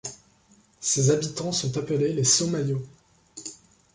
[0.79, 2.83] Ses habitants sont appelés les Somaillots.